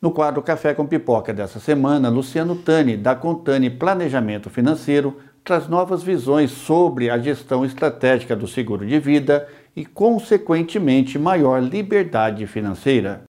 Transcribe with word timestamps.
No 0.00 0.12
quadro 0.12 0.40
Café 0.40 0.74
com 0.74 0.86
Pipoca 0.86 1.34
dessa 1.34 1.58
semana, 1.58 2.08
Luciano 2.08 2.54
Tani, 2.54 2.96
da 2.96 3.16
Contani 3.16 3.68
Planejamento 3.68 4.48
Financeiro, 4.48 5.18
traz 5.42 5.66
novas 5.66 6.04
visões 6.04 6.52
sobre 6.52 7.10
a 7.10 7.18
gestão 7.18 7.64
estratégica 7.64 8.36
do 8.36 8.46
seguro 8.46 8.86
de 8.86 9.00
vida 9.00 9.48
e, 9.74 9.84
consequentemente, 9.84 11.18
maior 11.18 11.60
liberdade 11.60 12.46
financeira. 12.46 13.24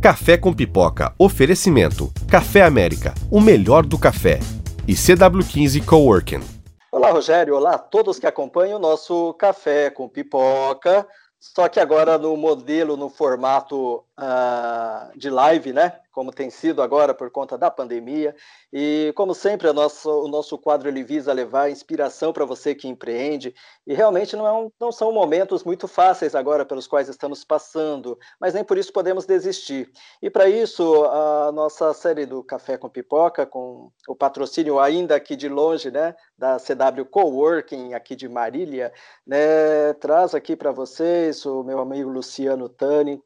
Café 0.00 0.38
com 0.38 0.50
Pipoca. 0.50 1.12
Oferecimento. 1.18 2.10
Café 2.26 2.62
América. 2.62 3.12
O 3.30 3.38
melhor 3.38 3.84
do 3.84 3.98
café. 3.98 4.40
E 4.88 4.94
CW15 4.94 5.84
Coworking. 5.84 6.53
Olá, 6.96 7.10
Rogério. 7.10 7.56
Olá 7.56 7.74
a 7.74 7.78
todos 7.78 8.20
que 8.20 8.26
acompanham 8.26 8.76
o 8.76 8.80
nosso 8.80 9.34
Café 9.34 9.90
com 9.90 10.08
Pipoca. 10.08 11.04
Só 11.40 11.68
que 11.68 11.80
agora 11.80 12.16
no 12.16 12.36
modelo, 12.36 12.96
no 12.96 13.10
formato 13.10 13.96
uh, 14.16 15.18
de 15.18 15.28
live, 15.28 15.72
né? 15.72 15.98
Como 16.14 16.30
tem 16.30 16.48
sido 16.48 16.80
agora 16.80 17.12
por 17.12 17.28
conta 17.30 17.58
da 17.58 17.70
pandemia. 17.70 18.34
E, 18.72 19.12
como 19.16 19.34
sempre, 19.34 19.68
o 19.68 19.72
nosso 19.72 20.56
quadro 20.58 20.88
ele 20.88 21.02
visa 21.02 21.32
levar 21.32 21.70
inspiração 21.70 22.32
para 22.32 22.44
você 22.44 22.74
que 22.74 22.86
empreende. 22.86 23.52
E 23.84 23.92
realmente 23.92 24.36
não, 24.36 24.46
é 24.46 24.52
um, 24.52 24.70
não 24.80 24.92
são 24.92 25.10
momentos 25.12 25.64
muito 25.64 25.88
fáceis 25.88 26.34
agora 26.34 26.64
pelos 26.64 26.86
quais 26.86 27.08
estamos 27.08 27.44
passando, 27.44 28.16
mas 28.40 28.54
nem 28.54 28.62
por 28.62 28.78
isso 28.78 28.92
podemos 28.92 29.26
desistir. 29.26 29.90
E 30.22 30.30
para 30.30 30.48
isso, 30.48 31.04
a 31.04 31.50
nossa 31.52 31.92
série 31.92 32.24
do 32.24 32.44
Café 32.44 32.78
com 32.78 32.88
Pipoca, 32.88 33.44
com 33.44 33.90
o 34.06 34.14
patrocínio 34.14 34.78
ainda 34.78 35.16
aqui 35.16 35.34
de 35.34 35.48
longe, 35.48 35.90
né, 35.90 36.14
da 36.38 36.58
CW 36.58 37.04
Coworking, 37.10 37.94
aqui 37.94 38.14
de 38.14 38.28
Marília, 38.28 38.92
né, 39.26 39.92
traz 39.94 40.32
aqui 40.32 40.54
para 40.54 40.70
vocês 40.70 41.44
o 41.44 41.64
meu 41.64 41.80
amigo 41.80 42.08
Luciano 42.08 42.68
Tani, 42.68 43.20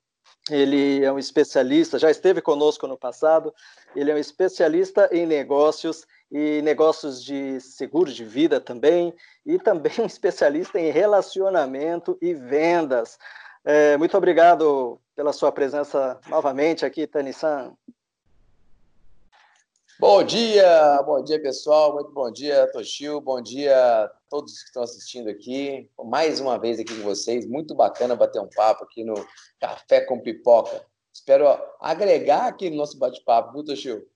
ele 0.50 1.04
é 1.04 1.12
um 1.12 1.18
especialista, 1.18 1.98
já 1.98 2.10
esteve 2.10 2.40
conosco 2.40 2.86
no 2.86 2.96
passado. 2.96 3.54
Ele 3.94 4.10
é 4.10 4.14
um 4.14 4.18
especialista 4.18 5.08
em 5.12 5.26
negócios 5.26 6.06
e 6.30 6.60
negócios 6.62 7.24
de 7.24 7.60
seguro 7.60 8.12
de 8.12 8.24
vida 8.24 8.60
também, 8.60 9.14
e 9.46 9.58
também 9.58 9.92
um 10.00 10.06
especialista 10.06 10.78
em 10.78 10.90
relacionamento 10.90 12.18
e 12.20 12.34
vendas. 12.34 13.18
É, 13.64 13.96
muito 13.96 14.16
obrigado 14.16 15.00
pela 15.16 15.32
sua 15.32 15.50
presença 15.50 16.20
novamente 16.28 16.84
aqui, 16.84 17.06
Tani-san. 17.06 17.72
Bom 20.00 20.22
dia, 20.22 21.02
bom 21.02 21.24
dia 21.24 21.42
pessoal, 21.42 21.92
muito 21.92 22.12
bom 22.12 22.30
dia 22.30 22.70
Toshio, 22.70 23.20
bom 23.20 23.40
dia 23.40 23.76
a 23.76 24.08
todos 24.30 24.60
que 24.60 24.66
estão 24.66 24.84
assistindo 24.84 25.28
aqui, 25.28 25.90
mais 26.04 26.38
uma 26.38 26.56
vez 26.56 26.78
aqui 26.78 26.94
com 26.94 27.02
vocês, 27.02 27.44
muito 27.44 27.74
bacana 27.74 28.14
bater 28.14 28.40
um 28.40 28.48
papo 28.48 28.84
aqui 28.84 29.02
no 29.02 29.14
Café 29.58 30.02
com 30.02 30.20
Pipoca. 30.20 30.86
Espero 31.12 31.48
agregar 31.80 32.46
aqui 32.46 32.70
no 32.70 32.76
nosso 32.76 32.96
bate-papo, 32.96 33.52
viu 33.52 33.64
Toshio? 33.64 34.06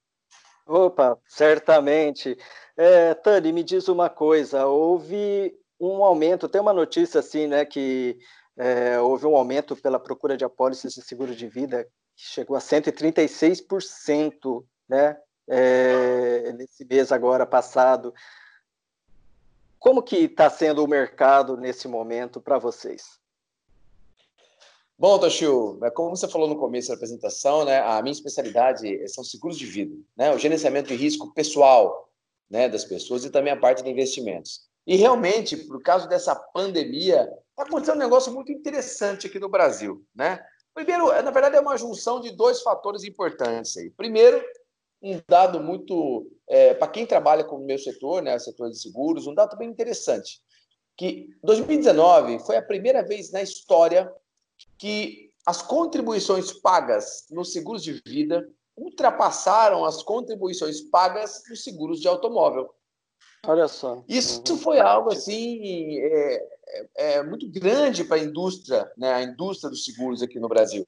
Opa, 0.68 1.18
certamente. 1.26 2.38
É, 2.76 3.12
Tani, 3.14 3.52
me 3.52 3.64
diz 3.64 3.88
uma 3.88 4.08
coisa, 4.08 4.66
houve 4.66 5.52
um 5.80 6.04
aumento, 6.04 6.48
tem 6.48 6.60
uma 6.60 6.72
notícia 6.72 7.18
assim, 7.18 7.48
né, 7.48 7.64
que 7.64 8.16
é, 8.56 9.00
houve 9.00 9.26
um 9.26 9.34
aumento 9.34 9.74
pela 9.74 9.98
procura 9.98 10.36
de 10.36 10.44
apólices 10.44 10.94
de 10.94 11.02
seguro 11.02 11.34
de 11.34 11.48
vida 11.48 11.82
que 12.14 12.24
chegou 12.24 12.56
a 12.56 12.60
136%, 12.60 14.64
né, 14.88 15.18
é, 15.48 16.52
nesse 16.52 16.84
mês 16.84 17.12
agora 17.12 17.46
passado. 17.46 18.14
Como 19.78 20.02
que 20.02 20.16
está 20.16 20.48
sendo 20.48 20.84
o 20.84 20.88
mercado 20.88 21.56
nesse 21.56 21.88
momento 21.88 22.40
para 22.40 22.58
vocês? 22.58 23.20
Bom, 24.98 25.18
Toshio, 25.18 25.80
é 25.82 25.90
como 25.90 26.14
você 26.14 26.28
falou 26.28 26.46
no 26.46 26.56
começo 26.56 26.88
da 26.88 26.94
apresentação, 26.94 27.64
né, 27.64 27.80
a 27.80 28.00
minha 28.02 28.12
especialidade 28.12 29.08
são 29.08 29.24
seguros 29.24 29.58
de 29.58 29.66
vida, 29.66 29.96
né, 30.16 30.32
o 30.32 30.38
gerenciamento 30.38 30.88
de 30.88 30.94
risco 30.94 31.34
pessoal 31.34 32.08
né, 32.48 32.68
das 32.68 32.84
pessoas 32.84 33.24
e 33.24 33.30
também 33.30 33.52
a 33.52 33.56
parte 33.56 33.82
de 33.82 33.90
investimentos. 33.90 34.68
E 34.86 34.94
realmente, 34.94 35.56
por 35.56 35.82
causa 35.82 36.06
dessa 36.06 36.34
pandemia, 36.36 37.22
está 37.50 37.64
acontecendo 37.64 37.96
um 37.96 38.00
negócio 38.00 38.32
muito 38.32 38.52
interessante 38.52 39.26
aqui 39.26 39.38
no 39.38 39.48
Brasil. 39.48 40.04
Né? 40.14 40.38
Primeiro, 40.74 41.06
na 41.22 41.30
verdade, 41.30 41.56
é 41.56 41.60
uma 41.60 41.76
junção 41.76 42.20
de 42.20 42.30
dois 42.30 42.62
fatores 42.62 43.04
importantes 43.04 43.76
aí. 43.76 43.90
Primeiro, 43.90 44.40
um 45.02 45.20
dado 45.28 45.60
muito, 45.60 46.30
é, 46.48 46.74
para 46.74 46.88
quem 46.88 47.04
trabalha 47.04 47.42
com 47.42 47.56
o 47.56 47.64
meu 47.64 47.78
setor, 47.78 48.22
né, 48.22 48.38
setor 48.38 48.70
de 48.70 48.80
seguros, 48.80 49.26
um 49.26 49.34
dado 49.34 49.56
bem 49.56 49.68
interessante, 49.68 50.40
que 50.96 51.28
2019 51.42 52.38
foi 52.40 52.56
a 52.56 52.62
primeira 52.62 53.02
vez 53.02 53.32
na 53.32 53.42
história 53.42 54.12
que 54.78 55.30
as 55.44 55.60
contribuições 55.60 56.52
pagas 56.52 57.26
nos 57.30 57.52
seguros 57.52 57.82
de 57.82 58.00
vida 58.06 58.48
ultrapassaram 58.76 59.84
as 59.84 60.02
contribuições 60.02 60.80
pagas 60.80 61.42
nos 61.48 61.64
seguros 61.64 62.00
de 62.00 62.06
automóvel. 62.08 62.72
Olha 63.44 63.66
só. 63.66 64.04
Isso 64.08 64.56
foi 64.56 64.78
algo 64.78 65.12
assim 65.12 65.98
é, 65.98 66.48
é, 66.68 67.12
é 67.14 67.22
muito 67.22 67.50
grande 67.50 68.04
para 68.04 68.16
a 68.16 68.24
indústria, 68.24 68.90
né, 68.96 69.12
a 69.12 69.22
indústria 69.22 69.68
dos 69.68 69.84
seguros 69.84 70.22
aqui 70.22 70.38
no 70.38 70.48
Brasil. 70.48 70.86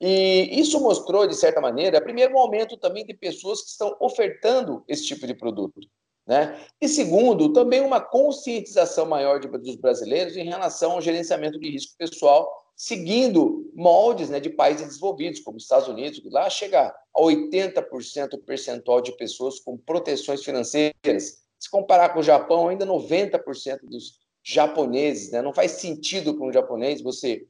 E 0.00 0.48
isso 0.60 0.80
mostrou, 0.80 1.26
de 1.26 1.34
certa 1.34 1.60
maneira, 1.60 2.00
primeiro, 2.00 2.34
um 2.34 2.38
aumento 2.38 2.76
também 2.76 3.04
de 3.04 3.14
pessoas 3.14 3.62
que 3.62 3.70
estão 3.70 3.96
ofertando 4.00 4.82
esse 4.88 5.04
tipo 5.04 5.26
de 5.26 5.34
produto. 5.34 5.80
Né? 6.26 6.64
E 6.80 6.88
segundo, 6.88 7.52
também 7.52 7.80
uma 7.80 8.00
conscientização 8.00 9.06
maior 9.06 9.40
de, 9.40 9.48
dos 9.48 9.76
brasileiros 9.76 10.36
em 10.36 10.44
relação 10.44 10.92
ao 10.92 11.00
gerenciamento 11.00 11.58
de 11.58 11.70
risco 11.70 11.96
pessoal, 11.98 12.48
seguindo 12.76 13.70
moldes 13.74 14.30
né, 14.30 14.40
de 14.40 14.48
países 14.48 14.86
desenvolvidos, 14.86 15.40
como 15.40 15.56
os 15.56 15.64
Estados 15.64 15.88
Unidos, 15.88 16.20
que 16.20 16.30
lá 16.30 16.48
chega 16.48 16.86
a 16.86 17.20
80% 17.20 18.42
percentual 18.44 19.00
de 19.00 19.12
pessoas 19.16 19.58
com 19.60 19.76
proteções 19.76 20.42
financeiras. 20.44 21.42
Se 21.58 21.70
comparar 21.70 22.10
com 22.10 22.20
o 22.20 22.22
Japão, 22.22 22.68
ainda 22.68 22.86
90% 22.86 23.80
dos 23.82 24.20
japoneses. 24.42 25.30
Né? 25.32 25.42
Não 25.42 25.52
faz 25.52 25.72
sentido 25.72 26.34
para 26.34 26.46
um 26.46 26.52
japonês 26.52 27.02
você 27.02 27.44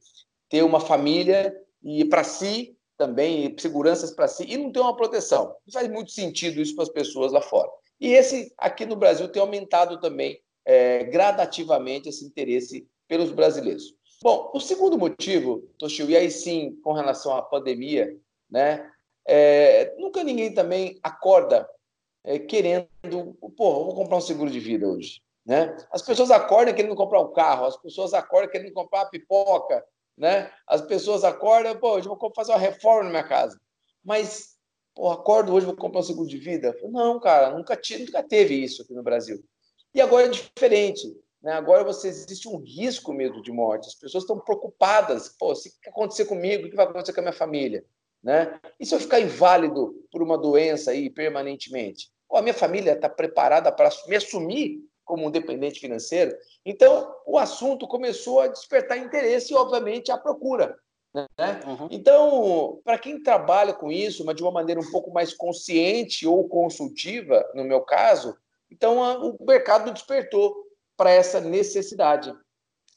ter 0.49 0.63
uma 0.63 0.79
família 0.79 1.55
e 1.83 2.05
para 2.05 2.23
si 2.23 2.77
também, 2.97 3.55
seguranças 3.57 4.11
para 4.11 4.27
si, 4.27 4.45
e 4.47 4.57
não 4.57 4.71
ter 4.71 4.79
uma 4.79 4.95
proteção. 4.95 5.55
Não 5.65 5.73
faz 5.73 5.89
muito 5.89 6.11
sentido 6.11 6.61
isso 6.61 6.75
para 6.75 6.83
as 6.83 6.89
pessoas 6.89 7.31
lá 7.31 7.41
fora. 7.41 7.69
E 7.99 8.13
esse 8.13 8.53
aqui 8.57 8.85
no 8.85 8.95
Brasil 8.95 9.27
tem 9.27 9.41
aumentado 9.41 9.99
também 9.99 10.39
é, 10.65 11.03
gradativamente 11.05 12.09
esse 12.09 12.25
interesse 12.25 12.87
pelos 13.07 13.31
brasileiros. 13.31 13.95
Bom, 14.21 14.51
o 14.53 14.59
segundo 14.59 14.99
motivo, 14.99 15.67
Toshio, 15.79 16.09
e 16.09 16.15
aí 16.15 16.29
sim, 16.29 16.79
com 16.83 16.93
relação 16.93 17.35
à 17.35 17.41
pandemia, 17.41 18.15
né? 18.49 18.87
É, 19.25 19.95
nunca 19.97 20.23
ninguém 20.23 20.53
também 20.53 20.99
acorda 21.01 21.67
é, 22.23 22.37
querendo, 22.37 22.87
pô, 23.57 23.85
vou 23.85 23.95
comprar 23.95 24.17
um 24.17 24.21
seguro 24.21 24.49
de 24.49 24.59
vida 24.59 24.87
hoje. 24.87 25.21
Né? 25.45 25.75
As 25.91 26.01
pessoas 26.01 26.29
acordam 26.29 26.73
querendo 26.73 26.95
comprar 26.95 27.19
um 27.19 27.33
carro, 27.33 27.65
as 27.65 27.77
pessoas 27.77 28.13
acordam 28.13 28.51
querendo 28.51 28.73
comprar 28.73 28.99
uma 28.99 29.09
pipoca, 29.09 29.83
né? 30.21 30.51
As 30.67 30.81
pessoas 30.81 31.23
acordam, 31.23 31.75
pô, 31.75 31.95
hoje 31.95 32.07
vou 32.07 32.31
fazer 32.35 32.51
uma 32.51 32.59
reforma 32.59 33.05
na 33.05 33.09
minha 33.09 33.27
casa. 33.27 33.59
Mas, 34.05 34.55
pô, 34.93 35.09
acordo 35.09 35.51
hoje, 35.51 35.65
vou 35.65 35.75
comprar 35.75 36.01
um 36.01 36.03
seguro 36.03 36.29
de 36.29 36.37
vida? 36.37 36.77
Não, 36.91 37.19
cara, 37.19 37.49
nunca, 37.57 37.75
tive, 37.75 38.05
nunca 38.05 38.21
teve 38.21 38.53
isso 38.53 38.83
aqui 38.83 38.93
no 38.93 39.01
Brasil. 39.01 39.43
E 39.95 39.99
agora 39.99 40.27
é 40.27 40.29
diferente. 40.29 41.11
Né? 41.41 41.51
Agora 41.53 41.83
você 41.83 42.07
existe 42.07 42.47
um 42.47 42.57
risco 42.57 43.11
mesmo 43.11 43.41
de 43.41 43.51
morte. 43.51 43.87
As 43.87 43.95
pessoas 43.95 44.23
estão 44.23 44.39
preocupadas. 44.39 45.29
Pô, 45.39 45.53
o 45.53 45.55
que 45.55 45.89
acontecer 45.89 46.25
comigo, 46.25 46.67
o 46.67 46.69
que 46.69 46.75
vai 46.75 46.85
acontecer 46.85 47.13
com 47.13 47.21
a 47.21 47.23
minha 47.23 47.33
família? 47.33 47.83
Né? 48.23 48.59
E 48.79 48.85
se 48.85 48.93
eu 48.93 48.99
ficar 48.99 49.19
inválido 49.19 50.05
por 50.11 50.21
uma 50.21 50.37
doença 50.37 50.91
aí 50.91 51.09
permanentemente? 51.09 52.11
Pô, 52.29 52.37
a 52.37 52.43
minha 52.43 52.53
família 52.53 52.93
está 52.93 53.09
preparada 53.09 53.71
para 53.71 53.89
me 54.07 54.15
assumir 54.15 54.81
como 55.11 55.27
um 55.27 55.31
dependente 55.31 55.81
financeiro. 55.81 56.33
Então, 56.65 57.13
o 57.25 57.37
assunto 57.37 57.85
começou 57.85 58.39
a 58.39 58.47
despertar 58.47 58.97
interesse 58.97 59.51
e, 59.51 59.55
obviamente, 59.57 60.09
a 60.09 60.17
procura. 60.17 60.79
Né? 61.13 61.59
Uhum. 61.67 61.89
Então, 61.91 62.79
para 62.81 62.97
quem 62.97 63.21
trabalha 63.21 63.73
com 63.73 63.91
isso, 63.91 64.23
mas 64.23 64.37
de 64.37 64.41
uma 64.41 64.53
maneira 64.53 64.79
um 64.79 64.89
pouco 64.89 65.11
mais 65.11 65.33
consciente 65.33 66.25
ou 66.25 66.47
consultiva, 66.47 67.45
no 67.53 67.65
meu 67.65 67.81
caso, 67.81 68.37
então 68.71 69.03
a, 69.03 69.17
o 69.17 69.37
mercado 69.45 69.91
despertou 69.91 70.55
para 70.95 71.11
essa 71.11 71.41
necessidade. 71.41 72.33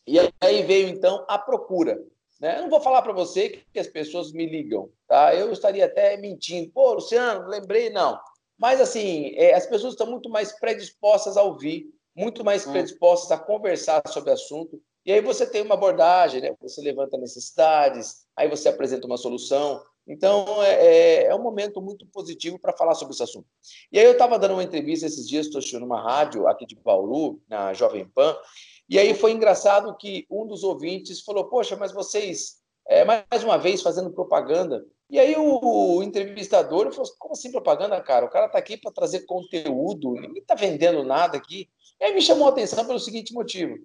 E 0.06 0.16
aí 0.40 0.62
veio, 0.62 0.87
então, 0.87 1.25
a 1.28 1.37
procura. 1.37 2.00
Né? 2.40 2.58
Eu 2.58 2.62
não 2.62 2.70
vou 2.70 2.81
falar 2.81 3.02
para 3.02 3.12
você 3.12 3.64
que 3.72 3.81
as 3.81 3.88
pessoas 3.88 4.31
me 4.31 4.46
ligam, 4.46 4.88
tá? 5.08 5.34
Eu 5.34 5.52
estaria 5.52 5.87
até 5.87 6.16
mentindo. 6.16 6.70
Pô, 6.70 6.94
Luciano, 6.94 7.49
lembrei, 7.49 7.90
não. 7.90 8.20
Mas, 8.56 8.81
assim, 8.81 9.34
é, 9.34 9.55
as 9.55 9.66
pessoas 9.66 9.94
estão 9.94 10.06
muito 10.06 10.28
mais 10.31 10.52
predispostas 10.61 11.37
a 11.37 11.43
ouvir 11.43 11.93
muito 12.14 12.44
mais 12.44 12.66
hum. 12.66 12.72
predispostas 12.72 13.32
a 13.32 13.38
conversar 13.38 14.02
sobre 14.08 14.31
o 14.31 14.34
assunto. 14.34 14.81
E 15.05 15.12
aí 15.12 15.20
você 15.20 15.46
tem 15.46 15.62
uma 15.62 15.75
abordagem, 15.75 16.40
né? 16.40 16.55
você 16.61 16.81
levanta 16.81 17.19
necessidades, 17.19 18.26
aí 18.37 18.49
você 18.49 18.69
apresenta 18.69 19.06
uma 19.06 19.16
solução. 19.16 19.82
Então, 20.06 20.62
é, 20.62 20.72
é, 20.75 21.25
é 21.26 21.34
um 21.34 21.43
momento 21.43 21.81
muito 21.81 22.06
positivo 22.06 22.58
para 22.58 22.76
falar 22.76 22.94
sobre 22.94 23.14
esse 23.14 23.22
assunto. 23.22 23.46
E 23.90 23.99
aí 23.99 24.05
eu 24.05 24.12
estava 24.12 24.38
dando 24.38 24.55
uma 24.55 24.62
entrevista 24.62 25.06
esses 25.06 25.26
dias, 25.26 25.46
estou 25.46 25.58
assistindo 25.58 25.84
uma 25.84 26.00
rádio 26.00 26.46
aqui 26.46 26.66
de 26.66 26.76
Bauru, 26.76 27.40
na 27.49 27.72
Jovem 27.72 28.06
Pan, 28.06 28.37
E 28.88 28.99
aí 28.99 29.14
foi 29.14 29.32
engraçado 29.32 29.96
que 29.96 30.26
um 30.31 30.46
dos 30.46 30.62
ouvintes 30.62 31.22
falou: 31.22 31.49
Poxa, 31.49 31.75
mas 31.75 31.93
vocês, 31.93 32.58
é, 32.87 33.05
mais 33.05 33.43
uma 33.43 33.56
vez, 33.56 33.82
fazendo 33.82 34.12
propaganda. 34.12 34.84
E 35.11 35.19
aí 35.19 35.37
o, 35.37 36.03
entrevistador 36.03 36.91
falou: 36.93 37.11
Como 37.19 37.35
assim 37.35 37.53
propaganda, 37.53 38.01
cara? 38.01 38.27
O 38.27 38.31
cara 38.31 38.47
está 38.47 38.59
aqui 38.59 38.77
para 38.77 38.93
trazer 38.93 39.27
conteúdo, 39.27 40.15
ninguém 40.15 40.43
está 40.43 40.55
vendendo 40.55 41.05
nada 41.05 41.37
aqui. 41.37 41.69
E 42.01 42.05
aí 42.05 42.15
me 42.15 42.23
chamou 42.23 42.47
a 42.47 42.51
atenção 42.51 42.87
pelo 42.87 42.99
seguinte 42.99 43.33
motivo: 43.33 43.77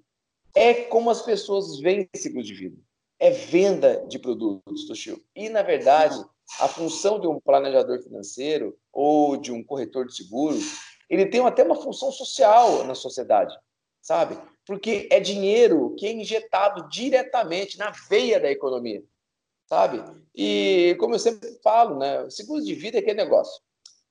é 0.56 0.74
como 0.74 1.10
as 1.10 1.22
pessoas 1.22 1.80
veem 1.80 2.10
ciclo 2.16 2.44
de 2.44 2.54
vida. 2.54 2.78
É 3.20 3.32
venda 3.32 4.06
de 4.08 4.18
produtos, 4.18 4.88
Toshio. 4.88 5.22
E, 5.36 5.50
na 5.50 5.62
verdade, 5.62 6.18
a 6.60 6.68
função 6.68 7.20
de 7.20 7.28
um 7.28 7.40
planejador 7.40 8.02
financeiro 8.02 8.78
ou 8.92 9.36
de 9.36 9.52
um 9.52 9.64
corretor 9.64 10.06
de 10.06 10.16
seguros, 10.16 10.80
ele 11.10 11.26
tem 11.26 11.46
até 11.46 11.64
uma 11.64 11.76
função 11.76 12.12
social 12.12 12.84
na 12.86 12.96
sociedade, 12.96 13.54
sabe? 14.02 14.38
Porque 14.66 15.08
é 15.12 15.20
dinheiro 15.20 15.96
que 15.98 16.08
é 16.08 16.14
injetado 16.14 16.88
diretamente 16.90 17.78
na 17.78 17.92
veia 18.10 18.40
da 18.40 18.50
economia, 18.50 19.04
sabe? 19.70 20.04
E, 20.36 20.96
como 21.00 21.14
eu 21.14 21.20
sempre 21.20 21.60
falo, 21.64 21.98
né, 22.00 22.28
seguro 22.30 22.64
de 22.64 22.74
vida 22.74 22.98
é 22.98 23.02
aquele 23.02 23.24
negócio. 23.24 23.62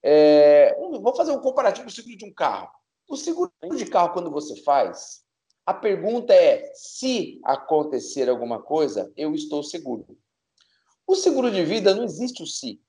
É, 0.00 0.78
vou 1.02 1.14
fazer 1.16 1.32
um 1.32 1.40
comparativo 1.40 1.84
com 1.84 1.90
o 1.90 1.92
seguro 1.92 2.16
de 2.16 2.24
um 2.24 2.32
carro. 2.32 2.70
O 3.08 3.16
seguro 3.16 3.52
de 3.74 3.86
carro, 3.86 4.12
quando 4.12 4.30
você 4.30 4.54
faz, 4.62 5.24
a 5.66 5.74
pergunta 5.74 6.32
é: 6.32 6.70
se 6.74 7.40
acontecer 7.42 8.28
alguma 8.28 8.62
coisa, 8.62 9.12
eu 9.16 9.34
estou 9.34 9.62
seguro. 9.62 10.06
O 11.06 11.16
seguro 11.16 11.50
de 11.50 11.64
vida 11.64 11.94
não 11.94 12.04
existe 12.04 12.42
o 12.42 12.46
se, 12.46 12.80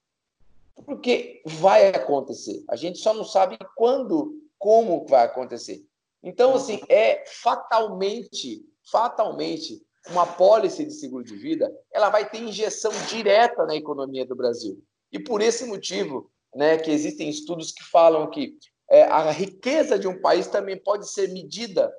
porque 0.86 1.42
vai 1.46 1.88
acontecer. 1.88 2.64
A 2.70 2.76
gente 2.76 3.00
só 3.00 3.14
não 3.14 3.24
sabe 3.24 3.58
quando, 3.76 4.44
como 4.58 5.06
vai 5.08 5.26
acontecer. 5.26 5.84
Então, 6.22 6.54
assim, 6.54 6.82
é 6.90 7.24
fatalmente, 7.26 8.66
fatalmente, 8.92 9.82
uma 10.12 10.26
pólice 10.26 10.86
de 10.86 10.94
seguro 10.94 11.24
de 11.24 11.36
vida, 11.36 11.72
ela 11.92 12.10
vai 12.10 12.30
ter 12.30 12.40
injeção 12.40 12.92
direta 13.08 13.66
na 13.66 13.76
economia 13.76 14.26
do 14.26 14.36
Brasil. 14.36 14.82
E 15.12 15.20
por 15.20 15.42
esse 15.42 15.66
motivo, 15.66 16.32
né, 16.56 16.78
que 16.78 16.92
existem 16.92 17.30
estudos 17.30 17.72
que 17.72 17.84
falam 17.84 18.30
que 18.30 18.56
é, 18.90 19.04
a 19.04 19.32
riqueza 19.32 20.00
de 20.00 20.08
um 20.08 20.20
país 20.20 20.48
também 20.48 20.78
pode 20.78 21.10
ser 21.10 21.30
medida 21.30 21.94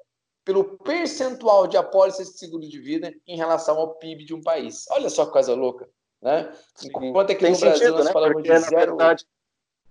pelo 0.45 0.79
percentual 0.79 1.67
de 1.67 1.77
apólices 1.77 2.33
de 2.33 2.39
seguro 2.39 2.69
de 2.69 2.81
vida 2.81 3.15
em 3.27 3.37
relação 3.37 3.79
ao 3.79 3.95
PIB 3.97 4.25
de 4.25 4.35
um 4.35 4.43
país. 4.43 4.87
Olha 4.91 5.09
só 5.09 5.27
que 5.27 5.33
coisa 5.33 5.55
louca. 5.55 5.89
Né? 6.21 6.53
Enquanto 6.85 7.31
aqui 7.31 7.41
Tem 7.41 7.51
no 7.51 7.57
sentido, 7.57 7.79
Brasil 7.79 7.93
nós 7.93 8.05
né? 8.07 8.13
falamos 8.13 8.35
Porque, 8.35 8.53
de 8.53 8.59
zero... 8.59 8.97
Verdade, 8.97 9.27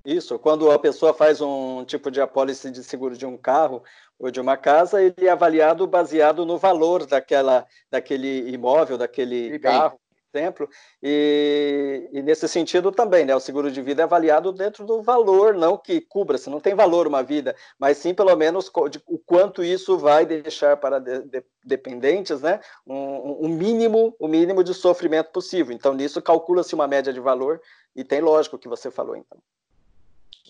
isso, 0.06 0.40
quando 0.40 0.72
a 0.72 0.80
pessoa 0.80 1.14
faz 1.14 1.42
um 1.42 1.84
tipo 1.84 2.10
de 2.10 2.22
apólice 2.22 2.72
de 2.72 2.84
seguro 2.84 3.18
de 3.18 3.26
um 3.26 3.38
carro 3.38 3.84
ou 4.18 4.32
de 4.32 4.40
uma 4.40 4.56
casa, 4.56 5.02
ele 5.02 5.28
é 5.28 5.30
avaliado 5.30 5.86
baseado 5.86 6.46
no 6.46 6.58
valor 6.58 7.06
daquela, 7.06 7.66
daquele 7.92 8.50
imóvel, 8.50 8.98
daquele 8.98 9.56
e 9.56 9.60
carro, 9.60 10.00
por 10.32 10.38
exemplo, 10.38 10.70
e, 11.02 12.08
e, 12.14 12.22
nesse 12.22 12.48
sentido 12.48 12.92
também, 12.92 13.26
né, 13.26 13.36
o 13.36 13.40
seguro 13.40 13.72
de 13.72 13.82
vida 13.82 14.02
é 14.02 14.06
avaliado 14.06 14.52
dentro 14.52 14.86
do 14.86 15.02
valor, 15.02 15.54
não 15.54 15.78
que 15.78 16.00
cubra, 16.02 16.38
se 16.38 16.50
não 16.50 16.60
tem 16.60 16.76
valor 16.76 17.08
uma 17.08 17.24
vida, 17.24 17.56
mas 17.78 17.98
sim 17.98 18.14
pelo 18.14 18.36
menos 18.36 18.72
o 19.08 19.18
quanto 19.20 19.64
isso 19.64 19.98
vai 19.98 20.26
deixar 20.26 20.78
para 20.78 21.00
de, 21.00 21.24
de, 21.24 21.44
dependentes, 21.66 22.42
né, 22.42 22.60
um, 22.86 23.46
um, 23.46 23.50
mínimo, 23.50 24.16
o 24.20 24.28
um 24.28 24.30
mínimo 24.30 24.64
de 24.64 24.74
sofrimento 24.74 25.32
possível. 25.32 25.74
Então 25.74 25.94
nisso 25.94 26.22
calcula-se 26.22 26.76
uma 26.76 26.88
média 26.88 27.12
de 27.12 27.20
valor 27.20 27.60
e 27.96 28.04
tem 28.04 28.22
lógico 28.22 28.56
o 28.56 28.60
que 28.60 28.68
você 28.68 28.90
falou, 28.90 29.16
então. 29.16 29.42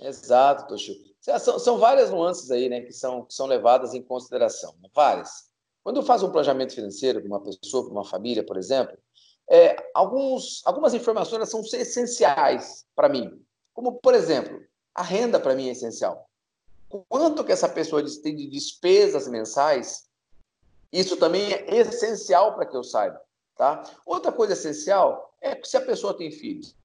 Exato, 0.01 0.67
Toshio. 0.67 0.95
São, 1.39 1.59
são, 1.59 1.77
várias 1.77 2.09
nuances 2.09 2.49
aí, 2.49 2.69
né, 2.69 2.81
que 2.81 2.93
são, 2.93 3.25
que 3.25 3.33
são 3.33 3.45
levadas 3.45 3.93
em 3.93 4.01
consideração, 4.01 4.73
né? 4.81 4.89
várias. 4.93 5.49
Quando 5.83 6.01
faz 6.03 6.23
um 6.23 6.31
planejamento 6.31 6.73
financeiro 6.73 7.19
para 7.19 7.27
uma 7.27 7.41
pessoa, 7.41 7.83
para 7.83 7.91
uma 7.91 8.05
família, 8.05 8.45
por 8.45 8.57
exemplo, 8.57 8.97
é, 9.49 9.75
alguns, 9.93 10.61
algumas 10.65 10.93
informações 10.93 11.49
são 11.49 11.61
essenciais 11.61 12.85
para 12.95 13.09
mim. 13.09 13.43
Como, 13.73 13.93
por 13.93 14.13
exemplo, 14.13 14.61
a 14.93 15.01
renda 15.01 15.39
para 15.39 15.55
mim 15.55 15.67
é 15.67 15.71
essencial. 15.71 16.29
Quanto 17.07 17.43
que 17.43 17.51
essa 17.51 17.69
pessoa 17.69 18.03
tem 18.21 18.35
de 18.35 18.47
despesas 18.47 19.27
mensais, 19.27 20.09
isso 20.91 21.17
também 21.17 21.51
é 21.51 21.75
essencial 21.75 22.55
para 22.55 22.65
que 22.65 22.75
eu 22.75 22.83
saiba. 22.83 23.21
Tá? 23.55 23.83
Outra 24.05 24.31
coisa 24.31 24.53
essencial 24.53 25.35
é 25.41 25.59
se 25.63 25.77
a 25.77 25.81
pessoa 25.81 26.17
tem 26.17 26.31
filhos. 26.31 26.75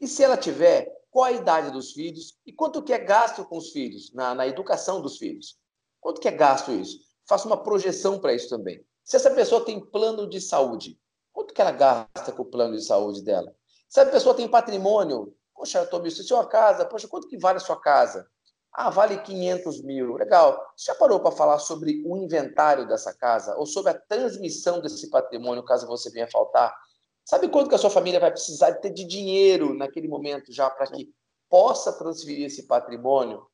E 0.00 0.06
se 0.06 0.22
ela 0.22 0.36
tiver, 0.36 0.92
qual 1.12 1.26
a 1.26 1.32
idade 1.32 1.70
dos 1.70 1.92
filhos 1.92 2.36
e 2.44 2.52
quanto 2.52 2.82
que 2.82 2.92
é 2.92 2.98
gasto 2.98 3.44
com 3.44 3.56
os 3.56 3.70
filhos, 3.70 4.12
na, 4.12 4.34
na 4.34 4.48
educação 4.48 5.00
dos 5.00 5.16
filhos. 5.16 5.56
Quanto 6.00 6.20
que 6.20 6.26
é 6.26 6.32
gasto 6.32 6.72
isso? 6.72 6.98
Faça 7.28 7.46
uma 7.46 7.62
projeção 7.62 8.18
para 8.18 8.34
isso 8.34 8.48
também. 8.48 8.84
Se 9.04 9.14
essa 9.14 9.30
pessoa 9.30 9.64
tem 9.64 9.78
plano 9.78 10.28
de 10.28 10.40
saúde, 10.40 10.98
Quanto 11.32 11.54
que 11.54 11.60
ela 11.60 11.72
gasta 11.72 12.32
com 12.32 12.42
o 12.42 12.50
plano 12.50 12.76
de 12.76 12.84
saúde 12.84 13.22
dela? 13.22 13.54
Se 13.88 14.00
a 14.00 14.06
pessoa 14.06 14.34
tem 14.34 14.48
patrimônio, 14.48 15.34
poxa, 15.54 15.84
Tobi, 15.86 16.10
se 16.10 16.22
sua 16.22 16.46
casa, 16.46 16.84
poxa, 16.84 17.08
quanto 17.08 17.26
que 17.26 17.38
vale 17.38 17.56
a 17.56 17.60
sua 17.60 17.80
casa? 17.80 18.26
Ah, 18.72 18.90
vale 18.90 19.18
500 19.18 19.82
mil. 19.82 20.14
Legal. 20.14 20.58
Você 20.76 20.92
já 20.92 20.94
parou 20.94 21.20
para 21.20 21.32
falar 21.32 21.58
sobre 21.58 22.02
o 22.06 22.16
inventário 22.16 22.86
dessa 22.86 23.14
casa? 23.14 23.54
Ou 23.56 23.66
sobre 23.66 23.90
a 23.90 23.98
transmissão 23.98 24.80
desse 24.80 25.10
patrimônio, 25.10 25.64
caso 25.64 25.86
você 25.86 26.10
venha 26.10 26.30
faltar? 26.30 26.74
Sabe 27.24 27.48
quanto 27.48 27.68
que 27.68 27.74
a 27.74 27.78
sua 27.78 27.90
família 27.90 28.20
vai 28.20 28.30
precisar 28.30 28.72
ter 28.74 28.90
de 28.90 29.04
dinheiro 29.04 29.74
naquele 29.74 30.08
momento 30.08 30.52
já 30.52 30.68
para 30.68 30.86
que 30.86 31.12
possa 31.48 31.92
transferir 31.92 32.46
esse 32.46 32.64
patrimônio? 32.64 33.46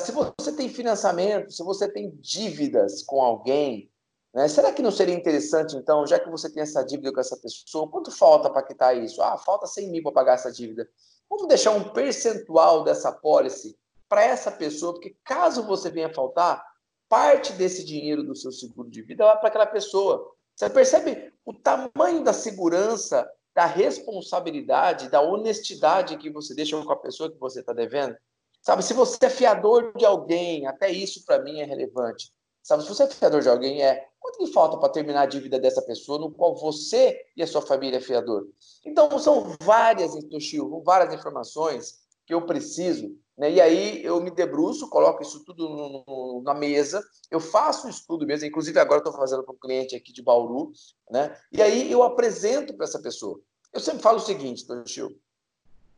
Se 0.00 0.12
você 0.12 0.52
tem 0.52 0.68
financiamento, 0.68 1.50
se 1.52 1.62
você 1.64 1.90
tem 1.90 2.10
dívidas 2.20 3.02
com 3.02 3.22
alguém, 3.22 3.90
né? 4.32 4.46
Será 4.46 4.72
que 4.72 4.82
não 4.82 4.92
seria 4.92 5.14
interessante, 5.14 5.76
então, 5.76 6.06
já 6.06 6.18
que 6.18 6.30
você 6.30 6.48
tem 6.52 6.62
essa 6.62 6.84
dívida 6.84 7.12
com 7.12 7.20
essa 7.20 7.36
pessoa, 7.36 7.90
quanto 7.90 8.10
falta 8.10 8.48
para 8.48 8.62
quitar 8.62 8.96
isso? 8.96 9.20
Ah, 9.22 9.36
falta 9.36 9.66
100 9.66 9.90
mil 9.90 10.02
para 10.02 10.12
pagar 10.12 10.34
essa 10.34 10.52
dívida. 10.52 10.88
Vamos 11.28 11.48
deixar 11.48 11.72
um 11.72 11.92
percentual 11.92 12.84
dessa 12.84 13.10
pólice 13.10 13.76
para 14.08 14.24
essa 14.24 14.50
pessoa, 14.50 14.92
porque 14.92 15.16
caso 15.24 15.66
você 15.66 15.90
venha 15.90 16.12
faltar, 16.12 16.64
parte 17.08 17.52
desse 17.54 17.84
dinheiro 17.84 18.22
do 18.22 18.36
seu 18.36 18.52
seguro 18.52 18.88
de 18.88 19.02
vida 19.02 19.24
vai 19.24 19.38
para 19.38 19.48
aquela 19.48 19.66
pessoa. 19.66 20.32
Você 20.54 20.70
percebe 20.70 21.29
o 21.44 21.52
tamanho 21.54 22.22
da 22.22 22.32
segurança, 22.32 23.28
da 23.54 23.66
responsabilidade, 23.66 25.08
da 25.08 25.20
honestidade 25.20 26.16
que 26.16 26.30
você 26.30 26.54
deixa 26.54 26.80
com 26.82 26.92
a 26.92 26.96
pessoa 26.96 27.30
que 27.30 27.38
você 27.38 27.60
está 27.60 27.72
devendo? 27.72 28.16
Sabe, 28.62 28.82
se 28.82 28.92
você 28.92 29.26
é 29.26 29.30
fiador 29.30 29.92
de 29.96 30.04
alguém, 30.04 30.66
até 30.66 30.90
isso 30.90 31.24
para 31.24 31.42
mim 31.42 31.60
é 31.60 31.64
relevante. 31.64 32.30
Sabe, 32.62 32.82
se 32.82 32.88
você 32.88 33.04
é 33.04 33.06
fiador 33.08 33.40
de 33.40 33.48
alguém, 33.48 33.82
é 33.82 34.06
quanto 34.18 34.38
que 34.38 34.52
falta 34.52 34.76
para 34.76 34.90
terminar 34.90 35.22
a 35.22 35.26
dívida 35.26 35.58
dessa 35.58 35.80
pessoa 35.82 36.18
no 36.18 36.30
qual 36.30 36.54
você 36.54 37.18
e 37.36 37.42
a 37.42 37.46
sua 37.46 37.62
família 37.62 37.96
é 37.96 38.00
fiador? 38.00 38.46
Então, 38.84 39.18
são 39.18 39.56
várias, 39.62 40.12
Toshio, 40.26 40.82
várias 40.84 41.14
informações 41.14 42.00
que 42.26 42.34
eu 42.34 42.44
preciso, 42.44 43.16
né? 43.40 43.50
e 43.50 43.58
aí 43.58 44.04
eu 44.04 44.20
me 44.20 44.30
debruço, 44.30 44.90
coloco 44.90 45.22
isso 45.22 45.42
tudo 45.46 45.66
no, 45.66 46.04
no, 46.06 46.42
na 46.44 46.52
mesa, 46.52 47.02
eu 47.30 47.40
faço 47.40 47.86
um 47.86 47.90
estudo 47.90 48.26
mesmo, 48.26 48.46
inclusive 48.46 48.78
agora 48.78 48.98
estou 49.00 49.14
fazendo 49.14 49.42
para 49.42 49.54
um 49.54 49.58
cliente 49.58 49.96
aqui 49.96 50.12
de 50.12 50.22
Bauru, 50.22 50.72
né? 51.10 51.34
e 51.50 51.62
aí 51.62 51.90
eu 51.90 52.02
apresento 52.02 52.74
para 52.74 52.84
essa 52.84 53.00
pessoa. 53.00 53.40
Eu 53.72 53.80
sempre 53.80 54.02
falo 54.02 54.18
o 54.18 54.20
seguinte, 54.20 54.66
Toshio, 54.66 55.18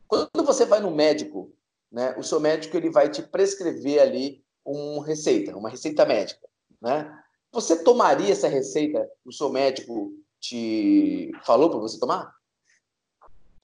quando 0.06 0.44
você 0.44 0.64
vai 0.64 0.78
no 0.78 0.92
médico, 0.92 1.52
né, 1.90 2.14
o 2.16 2.22
seu 2.22 2.38
médico 2.38 2.76
ele 2.76 2.90
vai 2.90 3.11
te 3.11 3.22
prescrever 3.22 4.00
ali 4.00 4.44
uma 4.64 5.04
receita, 5.04 5.56
uma 5.56 5.68
receita 5.68 6.06
médica. 6.06 6.49
Né? 6.80 7.12
Você 7.50 7.82
tomaria 7.82 8.30
essa 8.30 8.46
receita 8.46 9.11
que 9.20 9.28
o 9.28 9.32
seu 9.32 9.50
médico 9.50 10.14
te 10.38 11.32
falou 11.44 11.70
para 11.70 11.80
você 11.80 11.99
tomar? 11.99 12.37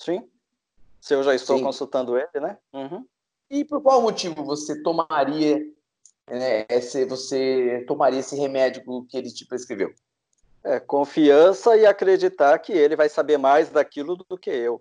Sim. 0.01 0.29
Se 1.01 1.15
eu 1.15 1.23
já 1.23 1.33
estou 1.33 1.59
Sim. 1.59 1.65
consultando 1.65 2.19
ele, 2.19 2.41
né? 2.41 2.59
Uhum. 2.73 3.07
E 3.51 3.65
por 3.65 3.83
qual 3.83 4.03
motivo 4.03 4.45
você 4.45 4.83
tomaria 4.83 5.65
né, 6.29 6.67
esse, 6.69 7.05
você 7.05 7.85
tomaria 7.87 8.21
esse 8.21 8.37
remédio 8.37 8.83
que 9.09 9.17
ele 9.17 9.33
te 9.33 9.47
prescreveu? 9.47 9.93
É, 10.65 10.79
confiança 10.79 11.77
e 11.77 11.87
acreditar 11.87 12.59
que 12.59 12.73
ele 12.73 12.97
vai 12.97 13.09
saber 13.09 13.39
mais 13.39 13.71
daquilo 13.71 14.17
do 14.17 14.37
que 14.37 14.51
eu. 14.51 14.81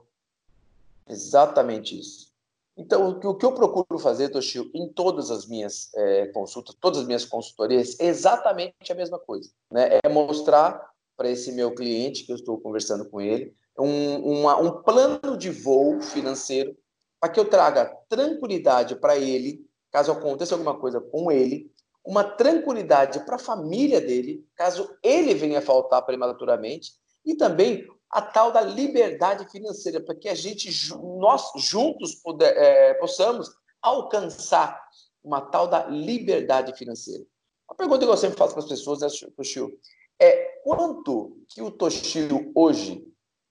Exatamente 1.08 1.98
isso. 1.98 2.28
Então, 2.76 3.10
o 3.24 3.36
que 3.36 3.46
eu 3.46 3.54
procuro 3.54 3.98
fazer, 3.98 4.30
Toshio, 4.30 4.70
em 4.74 4.88
todas 4.88 5.32
as 5.32 5.48
minhas 5.48 5.90
é, 5.96 6.28
consultas, 6.28 6.76
todas 6.80 7.00
as 7.00 7.08
minhas 7.08 7.26
consultorias, 7.26 8.00
é 8.00 8.06
exatamente 8.06 8.92
a 8.92 8.96
mesma 8.96 9.18
coisa. 9.18 9.50
Né? 9.72 10.00
É 10.04 10.10
mostrar 10.10 10.92
para 11.16 11.30
esse 11.30 11.52
meu 11.52 11.74
cliente, 11.74 12.24
que 12.24 12.32
eu 12.32 12.36
estou 12.36 12.60
conversando 12.60 13.10
com 13.10 13.20
ele, 13.20 13.56
um, 13.80 14.42
uma, 14.42 14.58
um 14.58 14.84
plano 14.84 15.36
de 15.36 15.50
voo 15.50 16.00
financeiro 16.02 16.78
para 17.20 17.32
que 17.32 17.40
eu 17.40 17.50
traga 17.50 17.86
tranquilidade 18.08 18.96
para 18.96 19.18
ele, 19.18 19.66
caso 19.92 20.12
aconteça 20.12 20.56
alguma 20.56 20.78
coisa 20.78 21.02
com 21.02 21.32
ele, 21.32 21.72
uma 22.06 22.24
tranquilidade 22.24 23.20
para 23.26 23.36
a 23.36 23.40
família 23.40 24.00
dele, 24.00 24.46
caso 24.56 24.90
ele 25.04 25.34
venha 25.34 25.62
faltar 25.62 26.06
prematuramente, 26.06 26.94
e 27.26 27.36
também 27.36 27.86
a 28.10 28.22
tal 28.22 28.52
da 28.52 28.62
liberdade 28.62 29.50
financeira, 29.52 30.00
para 30.00 30.16
que 30.16 30.30
a 30.30 30.36
gente, 30.36 30.70
nós 30.96 31.52
juntos, 31.58 32.16
puder, 32.16 32.56
é, 32.56 32.94
possamos 32.94 33.52
alcançar 33.82 34.82
uma 35.24 35.42
tal 35.42 35.68
da 35.68 35.86
liberdade 35.88 36.74
financeira. 36.78 37.26
A 37.68 37.76
pergunta 37.76 38.06
que 38.06 38.12
eu 38.12 38.18
sempre 38.18 38.38
faço 38.38 38.54
para 38.54 38.64
as 38.64 38.70
pessoas 38.70 39.02
é, 39.02 39.08
Toshio, 39.36 39.78
é 40.20 40.62
quanto 40.64 41.38
que 41.50 41.62
o 41.62 41.70
Toshio 41.70 42.52
hoje, 42.56 43.06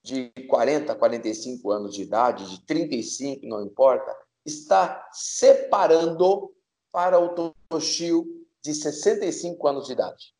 de 0.06 0.30
40, 0.46 0.94
45 0.94 1.70
anos 1.72 1.92
de 1.92 2.02
idade, 2.02 2.48
de 2.48 2.64
35, 2.64 3.44
não 3.44 3.60
importa, 3.60 4.16
está 4.44 5.08
separando 5.12 6.54
para 6.92 7.18
o 7.18 7.52
Toshio 7.68 8.24
de 8.62 8.72
65 8.72 9.66
anos 9.66 9.86
de 9.86 9.92
idade? 9.92 10.32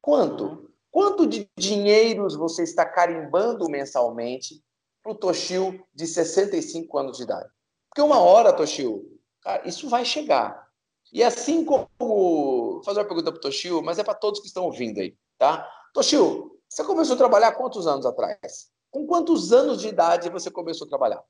Quanto? 0.00 0.44
Uhum. 0.44 0.68
Quanto 0.90 1.26
de 1.26 1.48
dinheiros 1.56 2.34
você 2.34 2.64
está 2.64 2.84
carimbando 2.84 3.68
mensalmente 3.70 4.60
para 5.00 5.12
o 5.12 5.14
Toshio 5.14 5.86
de 5.94 6.04
65 6.04 6.98
anos 6.98 7.16
de 7.16 7.22
idade? 7.22 7.48
Porque 7.88 8.02
uma 8.02 8.18
hora, 8.18 8.52
Toshio, 8.52 9.18
cara, 9.40 9.66
isso 9.68 9.88
vai 9.88 10.04
chegar. 10.04 10.68
E 11.12 11.22
assim 11.22 11.64
como. 11.64 11.88
Vou 11.96 12.82
fazer 12.82 12.98
uma 12.98 13.06
pergunta 13.06 13.30
para 13.30 13.38
o 13.38 13.40
Toshio, 13.40 13.82
mas 13.82 14.00
é 14.00 14.02
para 14.02 14.14
todos 14.14 14.40
que 14.40 14.48
estão 14.48 14.64
ouvindo 14.64 14.98
aí, 14.98 15.16
tá? 15.38 15.68
Toshio, 15.94 16.58
você 16.68 16.82
começou 16.82 17.14
a 17.14 17.18
trabalhar 17.18 17.52
quantos 17.52 17.86
anos 17.86 18.04
atrás? 18.04 18.71
Com 18.92 19.06
quantos 19.06 19.52
anos 19.52 19.80
de 19.80 19.88
idade 19.88 20.30
você 20.30 20.50
começou 20.50 20.86
a 20.86 20.88
trabalhar? 20.88 21.24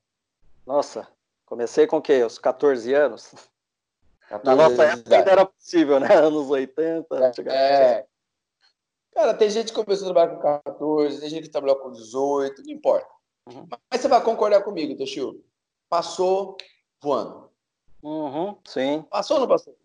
Nossa, 0.65 1.07
comecei 1.45 1.87
com 1.87 1.97
o 1.97 2.01
quê? 2.01 2.23
Os 2.23 2.37
14 2.37 2.93
anos? 2.93 3.33
14 4.29 4.45
Na 4.45 4.55
nossa 4.55 4.83
época 4.83 5.15
ainda 5.15 5.31
era 5.31 5.45
possível, 5.45 5.99
né? 5.99 6.07
Anos 6.13 6.49
80. 6.49 7.33
É, 7.47 7.53
é. 7.53 8.05
Cara, 9.13 9.33
tem 9.33 9.49
gente 9.49 9.71
que 9.71 9.83
começou 9.83 10.09
a 10.09 10.13
trabalhar 10.13 10.35
com 10.35 10.41
14, 10.41 11.19
tem 11.19 11.29
gente 11.29 11.43
que 11.43 11.49
trabalhou 11.49 11.77
com 11.77 11.91
18, 11.91 12.63
não 12.63 12.71
importa. 12.71 13.07
Uhum. 13.47 13.67
Mas 13.91 14.01
você 14.01 14.07
vai 14.07 14.21
concordar 14.23 14.61
comigo, 14.63 14.97
Toshio? 14.97 15.43
Passou 15.89 16.57
voando. 17.01 17.49
Uhum, 18.01 18.57
sim. 18.65 19.05
Passou 19.09 19.37
ou 19.37 19.41
não 19.41 19.47
passou? 19.47 19.75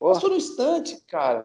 Oh. 0.00 0.12
Passou 0.12 0.30
no 0.30 0.36
instante, 0.36 1.00
cara. 1.06 1.44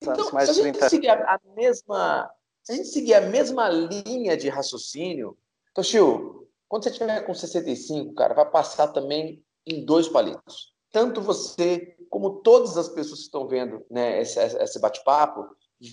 Então, 0.00 0.24
se 0.24 0.36
a 0.36 0.44
gente 0.52 0.78
30... 0.78 0.88
seguir 0.88 1.10
a, 1.10 1.40
mesma, 1.54 2.30
se 2.66 2.72
a 2.72 2.74
gente 2.74 2.88
seguir 2.88 3.14
a 3.14 3.20
mesma 3.20 3.68
linha 3.68 4.36
de 4.36 4.48
raciocínio, 4.48 5.38
Toshio, 5.72 6.48
quando 6.68 6.82
você 6.82 6.90
tiver 6.90 7.20
com 7.20 7.32
65, 7.32 8.12
cara, 8.14 8.34
vai 8.34 8.50
passar 8.50 8.88
também 8.88 9.40
em 9.64 9.84
dois 9.84 10.08
palitos. 10.08 10.74
Tanto 10.90 11.20
você 11.20 11.96
como 12.10 12.40
todas 12.40 12.76
as 12.76 12.88
pessoas 12.88 13.20
que 13.20 13.26
estão 13.26 13.46
vendo 13.46 13.86
né, 13.88 14.20
esse, 14.20 14.40
esse 14.40 14.80
bate-papo, 14.80 15.46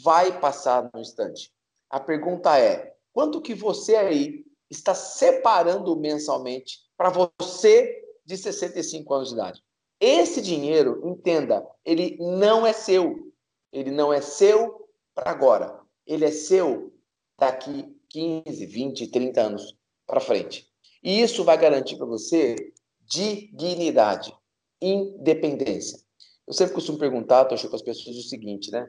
vai 0.03 0.39
passar 0.39 0.89
no 0.91 0.99
instante. 0.99 1.53
A 1.91 1.99
pergunta 1.99 2.57
é: 2.57 2.95
quanto 3.13 3.39
que 3.39 3.53
você 3.53 3.95
aí 3.95 4.43
está 4.67 4.95
separando 4.95 5.95
mensalmente 5.95 6.79
para 6.97 7.11
você 7.11 8.03
de 8.25 8.35
65 8.35 9.13
anos 9.13 9.27
de 9.29 9.35
idade? 9.35 9.63
Esse 9.99 10.41
dinheiro, 10.41 11.07
entenda, 11.07 11.63
ele 11.85 12.17
não 12.19 12.65
é 12.65 12.73
seu. 12.73 13.31
Ele 13.71 13.91
não 13.91 14.11
é 14.11 14.21
seu 14.21 14.89
para 15.13 15.29
agora. 15.29 15.82
Ele 16.05 16.25
é 16.25 16.31
seu 16.31 16.93
daqui 17.39 17.95
15, 18.09 18.65
20, 18.65 19.07
30 19.07 19.41
anos 19.41 19.77
para 20.05 20.19
frente. 20.19 20.67
E 21.03 21.21
isso 21.21 21.43
vai 21.43 21.57
garantir 21.57 21.97
para 21.97 22.05
você 22.05 22.55
dignidade, 23.01 24.33
independência. 24.81 25.99
Eu 26.47 26.53
sempre 26.53 26.75
costumo 26.75 26.97
perguntar, 26.97 27.45
Tocho, 27.45 27.67
para 27.67 27.75
as 27.75 27.81
pessoas 27.81 28.17
o 28.17 28.23
seguinte, 28.23 28.71
né? 28.71 28.87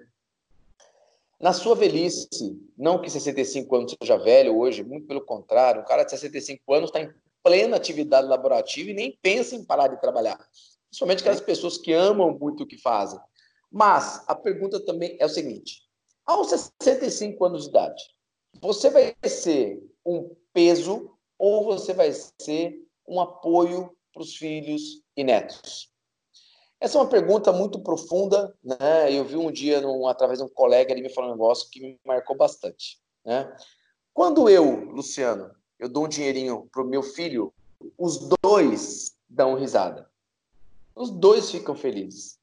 Na 1.40 1.52
sua 1.52 1.74
velhice, 1.74 2.58
não 2.76 3.00
que 3.00 3.10
65 3.10 3.76
anos 3.76 3.96
seja 4.00 4.16
velho 4.16 4.56
hoje, 4.56 4.82
muito 4.82 5.06
pelo 5.06 5.20
contrário, 5.20 5.82
um 5.82 5.84
cara 5.84 6.04
de 6.04 6.10
65 6.10 6.72
anos 6.72 6.90
está 6.90 7.00
em 7.00 7.12
plena 7.42 7.76
atividade 7.76 8.26
laborativa 8.26 8.90
e 8.90 8.94
nem 8.94 9.18
pensa 9.20 9.54
em 9.54 9.64
parar 9.64 9.88
de 9.88 10.00
trabalhar. 10.00 10.38
Principalmente 10.88 11.20
aquelas 11.20 11.40
pessoas 11.40 11.76
que 11.76 11.92
amam 11.92 12.38
muito 12.38 12.62
o 12.62 12.66
que 12.66 12.78
fazem. 12.78 13.20
Mas 13.70 14.24
a 14.26 14.34
pergunta 14.34 14.80
também 14.80 15.16
é 15.20 15.26
o 15.26 15.28
seguinte: 15.28 15.82
aos 16.26 16.48
65 16.48 17.44
anos 17.44 17.64
de 17.64 17.68
idade, 17.70 18.02
você 18.60 18.90
vai 18.90 19.14
ser 19.26 19.82
um 20.04 20.34
peso 20.52 21.10
ou 21.38 21.64
você 21.64 21.92
vai 21.92 22.12
ser 22.40 22.80
um 23.06 23.20
apoio 23.20 23.94
para 24.12 24.22
os 24.22 24.36
filhos 24.36 25.02
e 25.16 25.24
netos? 25.24 25.92
Essa 26.80 26.98
é 26.98 27.00
uma 27.00 27.08
pergunta 27.08 27.52
muito 27.52 27.80
profunda, 27.80 28.54
né? 28.62 29.10
Eu 29.12 29.24
vi 29.24 29.36
um 29.36 29.50
dia, 29.50 29.80
num, 29.80 30.06
através 30.06 30.38
de 30.38 30.44
um 30.44 30.48
colega, 30.48 30.92
ele 30.92 31.02
me 31.02 31.08
falou 31.08 31.30
um 31.30 31.34
negócio 31.34 31.70
que 31.70 31.80
me 31.80 31.98
marcou 32.04 32.36
bastante, 32.36 33.00
né? 33.24 33.54
Quando 34.12 34.48
eu, 34.48 34.84
Luciano, 34.90 35.50
eu 35.78 35.88
dou 35.88 36.04
um 36.04 36.08
dinheirinho 36.08 36.68
pro 36.70 36.86
meu 36.86 37.02
filho, 37.02 37.52
os 37.98 38.28
dois 38.42 39.16
dão 39.28 39.54
risada. 39.54 40.08
Os 40.94 41.10
dois 41.10 41.50
ficam 41.50 41.74
felizes. 41.74 42.38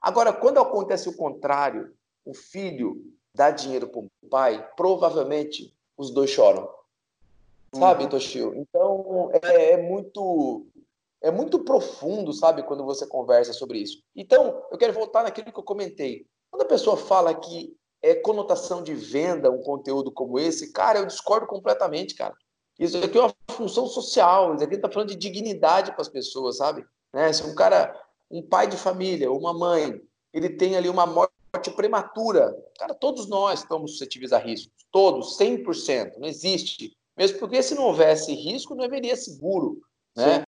Agora, 0.00 0.32
quando 0.32 0.58
acontece 0.58 1.08
o 1.08 1.16
contrário, 1.16 1.96
o 2.24 2.34
filho 2.34 3.00
dá 3.34 3.50
dinheiro 3.50 3.88
para 3.88 4.00
o 4.00 4.10
pai, 4.30 4.70
provavelmente 4.76 5.74
os 5.96 6.10
dois 6.10 6.30
choram. 6.30 6.68
Sabe, 7.74 8.04
uhum. 8.04 8.10
Toshio? 8.10 8.54
Então, 8.54 9.30
é, 9.32 9.72
é 9.72 9.82
muito 9.82 10.66
é 11.20 11.30
muito 11.30 11.58
profundo, 11.58 12.34
sabe, 12.34 12.62
quando 12.62 12.84
você 12.84 13.06
conversa 13.06 13.52
sobre 13.54 13.78
isso. 13.78 14.02
Então, 14.14 14.62
eu 14.70 14.76
quero 14.76 14.92
voltar 14.92 15.22
naquilo 15.22 15.50
que 15.50 15.58
eu 15.58 15.64
comentei. 15.64 16.26
Quando 16.50 16.62
a 16.62 16.66
pessoa 16.66 16.98
fala 16.98 17.34
que 17.34 17.74
é 18.02 18.14
conotação 18.14 18.82
de 18.82 18.94
venda 18.94 19.50
um 19.50 19.62
conteúdo 19.62 20.12
como 20.12 20.38
esse, 20.38 20.70
cara, 20.70 20.98
eu 20.98 21.06
discordo 21.06 21.46
completamente, 21.46 22.14
cara. 22.14 22.34
Isso 22.78 22.98
aqui 22.98 23.16
é 23.16 23.22
uma 23.22 23.34
função 23.52 23.86
social, 23.86 24.54
isso 24.54 24.64
aqui 24.64 24.74
está 24.74 24.90
falando 24.90 25.08
de 25.08 25.16
dignidade 25.16 25.92
para 25.92 26.02
as 26.02 26.08
pessoas, 26.08 26.58
sabe? 26.58 26.84
Né? 27.10 27.32
Se 27.32 27.42
um 27.42 27.54
cara, 27.54 27.98
um 28.30 28.42
pai 28.42 28.66
de 28.66 28.76
família, 28.76 29.32
uma 29.32 29.54
mãe, 29.54 29.98
ele 30.30 30.50
tem 30.50 30.76
ali 30.76 30.90
uma 30.90 31.06
morte 31.06 31.32
prematura, 31.58 32.56
cara, 32.78 32.94
todos 32.94 33.28
nós 33.28 33.60
estamos 33.60 33.92
suscetíveis 33.92 34.32
a 34.32 34.38
riscos, 34.38 34.72
todos, 34.90 35.38
100%, 35.38 36.18
não 36.18 36.26
existe. 36.26 36.96
Mesmo 37.16 37.38
porque 37.38 37.62
se 37.62 37.74
não 37.74 37.84
houvesse 37.84 38.34
risco, 38.34 38.74
não 38.74 38.84
haveria 38.84 39.16
seguro, 39.16 39.80
né? 40.16 40.38
Sim 40.38 40.44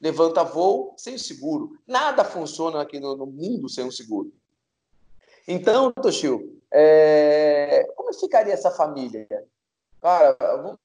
levanta 0.00 0.42
voo 0.42 0.94
sem 0.96 1.18
seguro. 1.18 1.78
Nada 1.86 2.24
funciona 2.24 2.80
aqui 2.80 2.98
no, 2.98 3.16
no 3.16 3.26
mundo 3.26 3.68
sem 3.68 3.84
um 3.84 3.90
seguro. 3.90 4.32
Então, 5.46 5.92
Toshio, 5.92 6.60
é... 6.72 7.84
como 7.94 8.12
ficaria 8.14 8.54
essa 8.54 8.70
família? 8.70 9.28
Cara, 10.00 10.36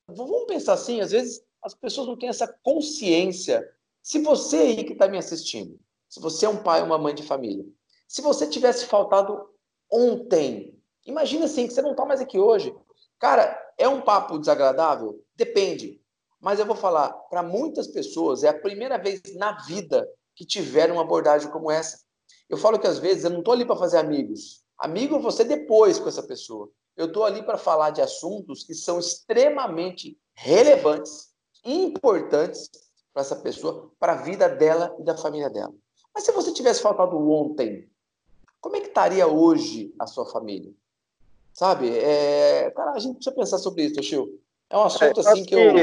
vamos 0.07 0.45
pensar 0.45 0.73
assim, 0.73 0.99
às 0.99 1.11
vezes 1.11 1.43
as 1.61 1.73
pessoas 1.73 2.07
não 2.07 2.17
têm 2.17 2.29
essa 2.29 2.47
consciência. 2.61 3.67
Se 4.01 4.19
você 4.19 4.57
aí 4.57 4.83
que 4.83 4.93
está 4.93 5.07
me 5.07 5.17
assistindo, 5.17 5.79
se 6.09 6.19
você 6.19 6.45
é 6.45 6.49
um 6.49 6.61
pai 6.61 6.81
ou 6.81 6.87
uma 6.87 6.97
mãe 6.97 7.15
de 7.15 7.23
família, 7.23 7.65
se 8.15 8.21
você 8.21 8.47
tivesse 8.47 8.85
faltado 8.85 9.45
ontem, 9.91 10.81
imagina 11.05 11.47
assim, 11.47 11.67
que 11.67 11.73
você 11.73 11.81
não 11.81 11.91
está 11.91 12.05
mais 12.05 12.21
aqui 12.21 12.39
hoje. 12.39 12.73
Cara, 13.19 13.61
é 13.77 13.89
um 13.89 13.99
papo 13.99 14.39
desagradável? 14.39 15.21
Depende. 15.35 16.01
Mas 16.39 16.57
eu 16.57 16.65
vou 16.65 16.77
falar, 16.77 17.09
para 17.29 17.43
muitas 17.43 17.87
pessoas 17.87 18.45
é 18.45 18.47
a 18.47 18.57
primeira 18.57 18.97
vez 18.97 19.21
na 19.35 19.61
vida 19.65 20.09
que 20.33 20.45
tiveram 20.45 20.95
uma 20.95 21.01
abordagem 21.01 21.51
como 21.51 21.69
essa. 21.69 21.99
Eu 22.47 22.55
falo 22.55 22.79
que 22.79 22.87
às 22.87 22.99
vezes 22.99 23.25
eu 23.25 23.31
não 23.31 23.39
estou 23.39 23.53
ali 23.53 23.65
para 23.65 23.75
fazer 23.75 23.97
amigos. 23.97 24.63
Amigo 24.79 25.19
você 25.19 25.43
depois 25.43 25.99
com 25.99 26.07
essa 26.07 26.23
pessoa. 26.23 26.69
Eu 26.95 27.07
estou 27.07 27.25
ali 27.25 27.43
para 27.43 27.57
falar 27.57 27.89
de 27.89 28.01
assuntos 28.01 28.63
que 28.63 28.73
são 28.73 28.97
extremamente 28.97 30.17
relevantes 30.33 31.33
importantes 31.65 32.69
para 33.11 33.23
essa 33.23 33.35
pessoa, 33.35 33.91
para 33.99 34.13
a 34.13 34.21
vida 34.21 34.47
dela 34.47 34.95
e 35.01 35.03
da 35.03 35.17
família 35.17 35.49
dela. 35.49 35.73
Mas 36.13 36.23
se 36.23 36.31
você 36.31 36.53
tivesse 36.53 36.81
faltado 36.81 37.17
ontem, 37.29 37.93
como 38.61 38.75
é 38.75 38.81
que 38.81 38.87
estaria 38.87 39.27
hoje 39.27 39.93
a 39.99 40.07
sua 40.07 40.25
família? 40.25 40.73
Sabe? 41.53 41.89
É... 41.89 42.71
Cara, 42.71 42.91
a 42.91 42.99
gente 42.99 43.15
precisa 43.15 43.35
pensar 43.35 43.57
sobre 43.57 43.83
isso, 43.83 44.01
Chiu. 44.03 44.39
É 44.69 44.77
um 44.77 44.83
assunto 44.83 45.19
é, 45.19 45.23
assim 45.23 45.45
que 45.45 45.55
eu 45.55 45.73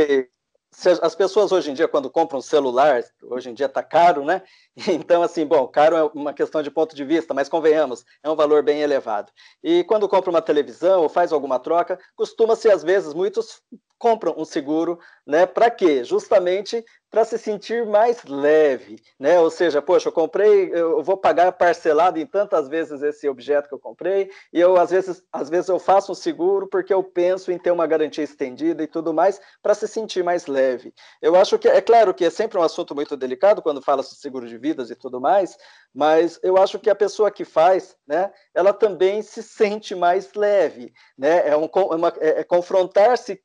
as 1.02 1.14
pessoas 1.14 1.52
hoje 1.52 1.71
em 1.71 1.75
dia, 1.75 1.87
quando 1.87 2.11
compram 2.11 2.38
um 2.38 2.43
celular, 2.43 3.05
hoje 3.23 3.50
em 3.50 3.55
dia 3.55 3.67
está 3.67 3.83
caro, 3.83 4.25
né? 4.25 4.43
Então, 4.88 5.23
assim, 5.23 5.45
bom, 5.45 5.69
caro 5.69 5.97
é 5.97 6.02
uma 6.14 6.33
questão 6.33 6.62
de 6.62 6.71
ponto 6.71 6.97
de 6.97 7.05
vista, 7.05 7.35
mas 7.35 7.49
convenhamos, 7.49 8.05
é 8.23 8.31
um 8.31 8.35
valor 8.35 8.62
bem 8.62 8.81
elevado. 8.81 9.31
E 9.62 9.85
quando 9.85 10.09
compra 10.09 10.31
uma 10.31 10.41
televisão 10.41 11.02
ou 11.02 11.11
faz 11.11 11.31
alguma 11.31 11.59
troca, 11.59 11.99
costuma-se, 12.17 12.71
às 12.71 12.83
vezes, 12.83 13.12
muitos 13.12 13.61
compram 14.02 14.35
um 14.37 14.44
seguro, 14.44 14.99
né? 15.25 15.47
Para 15.47 15.71
quê? 15.71 16.02
Justamente 16.02 16.85
para 17.09 17.25
se 17.25 17.38
sentir 17.38 17.87
mais 17.87 18.25
leve, 18.25 19.00
né? 19.21 19.38
Ou 19.38 19.49
seja, 19.49 19.80
poxa, 19.80 20.09
eu 20.09 20.12
comprei, 20.12 20.73
eu 20.73 21.04
vou 21.04 21.16
pagar 21.16 21.52
parcelado 21.52 22.18
em 22.18 22.26
tantas 22.26 22.68
vezes 22.68 23.00
esse 23.00 23.28
objeto 23.28 23.68
que 23.68 23.75
eu 23.75 23.78
comprei, 23.78 24.28
e 24.52 24.59
eu 24.59 24.76
às 24.76 24.90
vezes, 24.90 25.23
às 25.30 25.49
vezes 25.49 25.68
eu 25.68 25.78
faço 25.78 26.11
um 26.11 26.16
seguro 26.16 26.66
porque 26.66 26.92
eu 26.92 27.04
penso 27.04 27.52
em 27.52 27.59
ter 27.59 27.71
uma 27.71 27.87
garantia 27.87 28.25
estendida 28.25 28.82
e 28.82 28.88
tudo 28.88 29.14
mais 29.14 29.40
para 29.62 29.73
se 29.73 29.87
sentir 29.87 30.25
mais 30.25 30.47
leve. 30.49 30.92
Eu 31.21 31.37
acho 31.37 31.56
que 31.56 31.68
é 31.68 31.80
claro 31.80 32.12
que 32.12 32.25
é 32.25 32.30
sempre 32.30 32.59
um 32.59 32.62
assunto 32.62 32.92
muito 32.92 33.16
delicado 33.16 33.62
quando 33.62 33.80
fala 33.80 34.02
sobre 34.02 34.21
seguro 34.21 34.49
de 34.49 34.59
vidas 34.59 34.90
e 34.90 34.97
tudo 34.97 35.21
mais, 35.21 35.56
mas 35.94 36.40
eu 36.42 36.56
acho 36.56 36.76
que 36.80 36.90
a 36.90 36.94
pessoa 36.94 37.30
que 37.30 37.44
faz, 37.44 37.94
né, 38.04 38.32
ela 38.52 38.73
também 38.73 39.23
se 39.23 39.44
sente 39.44 39.94
mais 39.94 40.32
leve, 40.35 40.92
né? 41.16 41.47
É, 41.47 41.56
um, 41.56 41.66
é 41.66 41.94
uma, 41.94 42.12
é, 42.18 42.40
é 42.40 42.44
confrontar-se 42.44 43.40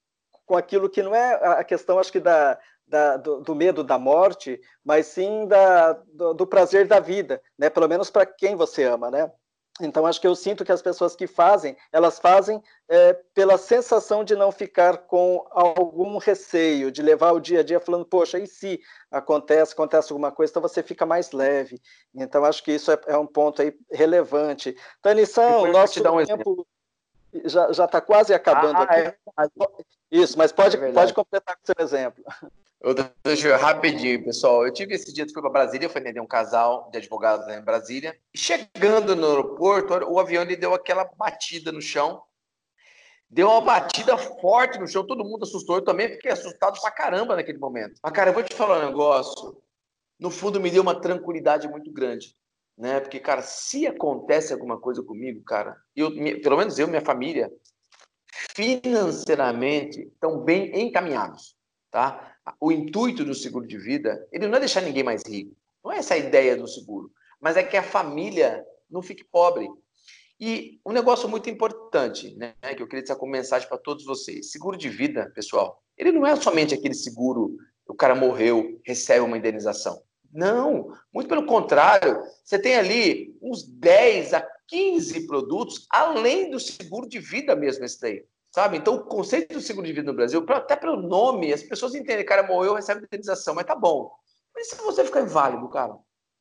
com 0.47 0.55
aquilo 0.55 0.89
que 0.89 1.03
não 1.03 1.13
é 1.13 1.33
a 1.59 1.63
questão, 1.63 1.99
acho 1.99 2.11
que 2.11 2.19
da 2.19 2.57
da, 2.87 3.17
do, 3.17 3.41
do, 3.41 3.53
medo 3.53 3.83
da 3.83 3.99
morte, 3.99 4.61
mas 4.81 5.07
sim 5.07 5.45
da, 5.45 5.91
do, 5.91 6.33
do 6.33 6.47
prazer 6.47 6.87
da 6.87 7.01
vida, 7.01 7.41
né? 7.59 7.69
Pelo 7.69 7.85
menos 7.87 8.09
para 8.09 8.25
quem 8.25 8.55
você 8.55 8.83
ama, 8.83 9.11
né? 9.11 9.29
Então, 9.79 10.07
acho 10.07 10.19
que 10.19 10.25
eu 10.25 10.35
sinto 10.35 10.65
que 10.65 10.71
as 10.71 10.81
pessoas 10.81 11.15
que 11.15 11.27
fazem, 11.27 11.77
elas 11.91 12.17
fazem 12.17 12.63
é, 12.89 13.13
pela 13.35 13.57
sensação 13.59 14.23
de 14.23 14.35
não 14.35 14.51
ficar 14.51 14.99
com 14.99 15.45
algum 15.51 16.17
receio, 16.17 16.91
de 16.91 17.01
levar 17.03 17.33
o 17.33 17.39
dia 17.39 17.59
a 17.59 17.63
dia 17.63 17.79
falando, 17.79 18.05
poxa, 18.05 18.39
e 18.39 18.47
se 18.47 18.79
acontece, 19.11 19.73
acontece 19.73 20.11
alguma 20.11 20.31
coisa, 20.31 20.51
então 20.51 20.61
você 20.61 20.81
fica 20.81 21.05
mais 21.05 21.31
leve. 21.31 21.79
Então, 22.15 22.43
acho 22.43 22.63
que 22.63 22.71
isso 22.71 22.91
é, 22.91 22.99
é 23.07 23.17
um 23.17 23.27
ponto 23.27 23.61
aí 23.61 23.71
relevante. 23.91 24.75
Tanição, 25.01 25.71
nosso 25.71 25.99
um 25.99 26.25
tempo 26.25 26.65
já 27.45 27.85
está 27.85 28.01
quase 28.01 28.33
acabando 28.33 28.77
ah, 28.77 28.83
aqui. 28.83 28.99
É. 28.99 29.15
Isso, 30.11 30.37
mas 30.37 30.51
pode, 30.51 30.77
é 30.77 30.91
pode 30.91 31.13
completar 31.13 31.55
com 31.55 31.63
o 31.63 31.65
seu 31.65 31.85
exemplo. 31.85 32.23
Eu, 32.79 32.93
deixa 33.23 33.47
eu, 33.47 33.57
rapidinho, 33.57 34.23
pessoal. 34.23 34.65
Eu 34.65 34.71
tive 34.71 34.93
esse 34.93 35.11
dia 35.11 35.25
que 35.25 35.33
fui 35.33 35.41
para 35.41 35.51
Brasília, 35.51 35.89
fui 35.89 35.99
atender 35.99 36.19
um 36.19 36.27
casal 36.27 36.89
de 36.91 36.99
advogados 36.99 37.47
em 37.47 37.61
Brasília. 37.61 38.17
Chegando 38.35 39.15
no 39.15 39.27
aeroporto, 39.27 39.93
o 40.09 40.19
avião 40.19 40.43
ele 40.43 40.55
deu 40.55 40.73
aquela 40.73 41.03
batida 41.03 41.71
no 41.71 41.81
chão. 41.81 42.21
Deu 43.29 43.49
uma 43.49 43.61
batida 43.61 44.17
forte 44.17 44.79
no 44.79 44.87
chão, 44.87 45.05
todo 45.05 45.25
mundo 45.25 45.43
assustou. 45.43 45.77
Eu 45.77 45.83
também 45.83 46.09
fiquei 46.09 46.31
assustado 46.31 46.79
pra 46.79 46.91
caramba 46.91 47.35
naquele 47.35 47.57
momento. 47.57 47.99
Mas, 48.01 48.13
cara, 48.13 48.29
eu 48.29 48.33
vou 48.33 48.43
te 48.43 48.55
falar 48.55 48.79
um 48.79 48.87
negócio. 48.87 49.61
No 50.19 50.29
fundo, 50.29 50.59
me 50.59 50.71
deu 50.71 50.81
uma 50.81 51.01
tranquilidade 51.01 51.67
muito 51.67 51.91
grande. 51.91 52.35
Né? 52.77 52.99
Porque, 52.99 53.19
cara, 53.19 53.41
se 53.41 53.87
acontece 53.87 54.53
alguma 54.53 54.79
coisa 54.79 55.03
comigo, 55.03 55.43
cara, 55.43 55.75
eu, 55.95 56.11
pelo 56.41 56.57
menos 56.57 56.77
eu 56.77 56.87
e 56.87 56.89
minha 56.89 57.01
família, 57.01 57.51
financeiramente, 58.55 60.01
estão 60.01 60.43
bem 60.43 60.71
encaminhados. 60.79 61.55
Tá? 61.91 62.35
O 62.59 62.71
intuito 62.71 63.23
do 63.23 63.33
seguro 63.33 63.67
de 63.67 63.77
vida, 63.77 64.27
ele 64.31 64.47
não 64.47 64.57
é 64.57 64.59
deixar 64.59 64.81
ninguém 64.81 65.03
mais 65.03 65.23
rico. 65.25 65.55
Não 65.83 65.91
é 65.91 65.97
essa 65.97 66.13
a 66.13 66.17
ideia 66.17 66.55
do 66.55 66.67
seguro. 66.67 67.11
Mas 67.39 67.57
é 67.57 67.63
que 67.63 67.77
a 67.77 67.83
família 67.83 68.65
não 68.89 69.01
fique 69.01 69.23
pobre. 69.23 69.67
E 70.39 70.79
um 70.85 70.91
negócio 70.91 71.27
muito 71.27 71.49
importante, 71.49 72.35
né, 72.35 72.53
que 72.75 72.83
eu 72.83 72.87
queria 72.87 73.01
dizer 73.01 73.15
como 73.15 73.31
mensagem 73.31 73.67
para 73.67 73.77
todos 73.77 74.05
vocês. 74.05 74.51
Seguro 74.51 74.77
de 74.77 74.89
vida, 74.89 75.31
pessoal, 75.33 75.81
ele 75.97 76.11
não 76.11 76.25
é 76.25 76.35
somente 76.35 76.75
aquele 76.75 76.93
seguro, 76.93 77.57
o 77.87 77.95
cara 77.95 78.13
morreu, 78.13 78.79
recebe 78.85 79.21
uma 79.21 79.37
indenização. 79.37 79.99
Não, 80.31 80.93
muito 81.11 81.27
pelo 81.27 81.45
contrário. 81.45 82.21
Você 82.43 82.59
tem 82.59 82.75
ali 82.75 83.35
uns 83.41 83.63
10 83.63 84.33
a 84.33 84.47
15 84.67 85.27
produtos, 85.27 85.85
além 85.89 86.49
do 86.49 86.59
seguro 86.59 87.07
de 87.07 87.19
vida 87.19 87.55
mesmo, 87.55 87.85
esse 87.85 87.99
daí. 87.99 88.25
Sabe? 88.51 88.77
Então, 88.77 88.95
o 88.95 89.03
conceito 89.03 89.53
do 89.53 89.61
seguro 89.61 89.85
de 89.85 89.93
vida 89.93 90.11
no 90.11 90.15
Brasil, 90.15 90.43
até 90.49 90.75
pelo 90.75 91.01
nome, 91.01 91.53
as 91.53 91.63
pessoas 91.63 91.93
entendem, 91.93 92.25
cara, 92.25 92.47
morreu, 92.47 92.73
recebe 92.73 93.05
indenização, 93.05 93.53
mas 93.53 93.65
tá 93.65 93.75
bom. 93.75 94.11
Mas 94.53 94.69
se 94.69 94.75
você 94.77 95.03
ficar 95.03 95.21
inválido, 95.21 95.69
cara, 95.69 95.95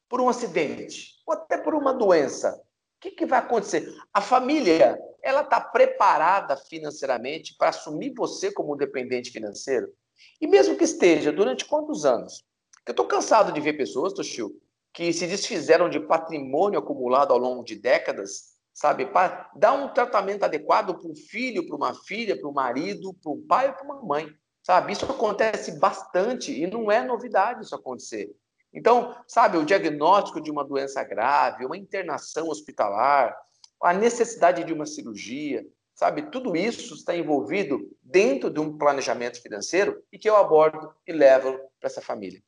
por 0.08 0.20
um 0.20 0.28
acidente, 0.28 1.16
ou 1.26 1.34
até 1.34 1.58
por 1.58 1.74
uma 1.74 1.92
doença, 1.92 2.52
o 2.96 3.00
que, 3.00 3.10
que 3.10 3.26
vai 3.26 3.40
acontecer? 3.40 3.92
A 4.14 4.20
família, 4.20 4.98
ela 5.22 5.42
está 5.42 5.60
preparada 5.60 6.56
financeiramente 6.56 7.54
para 7.58 7.68
assumir 7.68 8.14
você 8.16 8.50
como 8.50 8.76
dependente 8.76 9.30
financeiro? 9.30 9.92
E 10.40 10.46
mesmo 10.46 10.76
que 10.76 10.84
esteja, 10.84 11.30
durante 11.30 11.66
quantos 11.66 12.06
anos? 12.06 12.44
Eu 12.86 12.92
estou 12.92 13.06
cansado 13.06 13.52
de 13.52 13.60
ver 13.60 13.74
pessoas, 13.74 14.14
Toshio, 14.14 14.50
que 14.96 15.12
se 15.12 15.26
desfizeram 15.26 15.90
de 15.90 16.00
patrimônio 16.00 16.78
acumulado 16.78 17.30
ao 17.30 17.38
longo 17.38 17.62
de 17.62 17.76
décadas 17.76 18.56
sabe? 18.72 19.06
Para 19.06 19.50
dar 19.56 19.72
um 19.72 19.88
tratamento 19.88 20.44
adequado 20.44 20.94
para 20.94 21.10
um 21.10 21.16
filho, 21.16 21.66
para 21.66 21.76
uma 21.76 21.94
filha, 21.94 22.38
para 22.38 22.48
um 22.48 22.52
marido, 22.52 23.14
para 23.14 23.32
um 23.32 23.40
pai 23.46 23.68
ou 23.68 23.74
para 23.74 23.84
uma 23.84 24.02
mãe, 24.02 24.28
sabe? 24.62 24.92
Isso 24.92 25.06
acontece 25.06 25.78
bastante 25.78 26.52
e 26.52 26.66
não 26.66 26.90
é 26.92 27.02
novidade 27.02 27.64
isso 27.64 27.74
acontecer. 27.74 28.30
Então, 28.74 29.16
sabe, 29.26 29.56
o 29.56 29.64
diagnóstico 29.64 30.42
de 30.42 30.50
uma 30.50 30.62
doença 30.62 31.02
grave, 31.02 31.64
uma 31.64 31.78
internação 31.78 32.48
hospitalar, 32.48 33.34
a 33.82 33.94
necessidade 33.94 34.62
de 34.62 34.74
uma 34.74 34.84
cirurgia, 34.84 35.66
sabe? 35.94 36.30
Tudo 36.30 36.54
isso 36.54 36.94
está 36.94 37.16
envolvido 37.16 37.80
dentro 38.02 38.50
de 38.50 38.60
um 38.60 38.76
planejamento 38.76 39.40
financeiro 39.40 40.02
e 40.12 40.18
que 40.18 40.28
eu 40.28 40.36
abordo 40.36 40.92
e 41.06 41.12
levo 41.12 41.52
para 41.80 41.86
essa 41.86 42.02
família. 42.02 42.42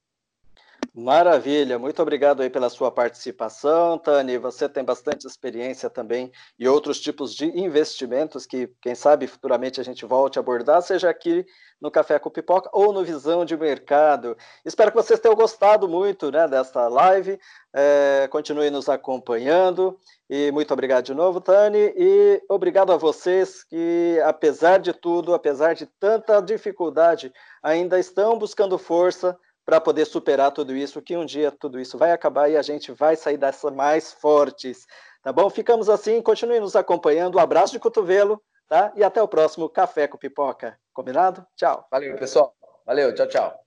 Maravilha, 0.95 1.79
muito 1.79 2.01
obrigado 2.01 2.43
aí 2.43 2.51
pela 2.51 2.71
sua 2.71 2.91
participação, 2.91 3.99
Tani. 3.99 4.39
Você 4.39 4.69
tem 4.69 4.83
bastante 4.83 5.27
experiência 5.27 5.89
também 5.89 6.33
e 6.59 6.67
outros 6.67 6.99
tipos 7.01 7.35
de 7.35 7.47
investimentos 7.47 8.47
que, 8.47 8.69
quem 8.81 8.95
sabe, 8.95 9.27
futuramente 9.27 9.81
a 9.81 9.85
gente 9.85 10.05
volte 10.07 10.39
a 10.39 10.41
abordar, 10.41 10.81
seja 10.83 11.09
aqui 11.11 11.47
no 11.81 11.91
Café 11.91 12.19
com 12.19 12.31
Pipoca 12.31 12.69
ou 12.73 12.93
no 12.93 13.05
Visão 13.05 13.45
de 13.45 13.57
Mercado. 13.57 14.37
Espero 14.65 14.91
que 14.91 14.97
vocês 14.97 15.21
tenham 15.21 15.37
gostado 15.37 15.89
muito 15.89 16.33
né, 16.33 16.49
desta 16.49 16.89
live. 16.89 17.39
É, 17.73 18.27
continue 18.31 18.71
nos 18.71 18.89
acompanhando. 18.89 19.99
E 20.29 20.51
muito 20.51 20.73
obrigado 20.73 21.05
de 21.05 21.15
novo, 21.15 21.41
Tani. 21.41 21.93
E 21.97 22.43
obrigado 22.49 22.93
a 22.93 22.97
vocês 22.97 23.63
que, 23.63 24.21
apesar 24.25 24.79
de 24.79 24.93
tudo, 24.93 25.35
apesar 25.35 25.75
de 25.75 25.87
tanta 25.87 26.41
dificuldade, 26.41 27.33
ainda 27.63 28.01
estão 28.01 28.37
buscando 28.37 28.77
força 28.79 29.39
para 29.69 29.83
poder 29.83 30.07
superar 30.07 30.51
tudo 30.51 30.75
isso, 30.75 31.03
que 31.03 31.15
um 31.15 31.27
dia 31.27 31.53
tudo 31.53 31.79
isso 31.79 31.99
vai 31.99 32.11
acabar 32.11 32.49
e 32.49 32.57
a 32.57 32.63
gente 32.63 32.91
vai 32.91 33.15
sair 33.17 33.37
dessa 33.37 33.71
mais 33.71 34.11
fortes, 34.11 34.87
tá 35.23 35.31
bom? 35.31 35.51
Ficamos 35.51 35.91
assim, 35.91 36.23
continue 36.23 36.59
nos 36.59 36.75
acompanhando, 36.75 37.37
um 37.37 37.39
abraço 37.39 37.75
de 37.75 37.79
cotovelo, 37.79 38.43
tá? 38.67 38.91
E 38.97 39.05
até 39.05 39.21
o 39.21 39.29
próximo 39.29 39.69
Café 39.69 40.09
com 40.09 40.17
Pipoca, 40.17 40.79
combinado? 40.91 41.45
Tchau. 41.55 41.87
Valeu, 41.91 42.17
pessoal. 42.17 42.55
Valeu, 42.87 43.15
tchau, 43.15 43.29
tchau. 43.29 43.61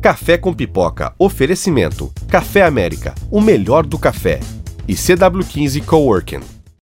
Café 0.00 0.38
com 0.38 0.54
Pipoca. 0.54 1.12
Oferecimento. 1.18 2.12
Café 2.30 2.62
América. 2.62 3.16
O 3.32 3.40
melhor 3.40 3.84
do 3.84 3.98
café. 3.98 4.38
E 4.86 4.94
CW15 4.94 5.84
Coworking. 5.84 6.61